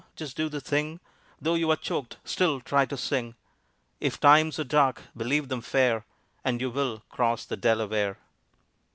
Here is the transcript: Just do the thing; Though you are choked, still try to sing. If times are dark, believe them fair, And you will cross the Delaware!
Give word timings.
Just 0.15 0.35
do 0.35 0.49
the 0.49 0.59
thing; 0.59 0.99
Though 1.39 1.53
you 1.53 1.69
are 1.69 1.75
choked, 1.75 2.17
still 2.25 2.59
try 2.59 2.87
to 2.87 2.97
sing. 2.97 3.35
If 3.99 4.19
times 4.19 4.57
are 4.57 4.63
dark, 4.63 5.03
believe 5.15 5.47
them 5.47 5.61
fair, 5.61 6.05
And 6.43 6.59
you 6.59 6.71
will 6.71 7.03
cross 7.11 7.45
the 7.45 7.55
Delaware! 7.55 8.17